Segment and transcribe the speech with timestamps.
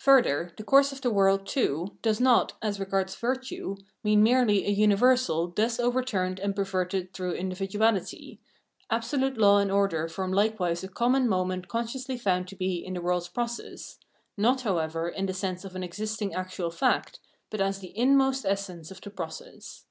[0.00, 4.70] Further, the course of the world, too, does not, as regards virtue, mean merely a
[4.70, 8.40] universal thus overturned and perverted through individuahty;
[8.90, 12.92] absolute law and order form likewise a common mo ment consciously found to be in
[12.92, 13.96] the world's process,
[14.36, 17.18] not, however, in the sense of an existing actual fact,
[17.48, 19.86] but as the inmost essence of the process.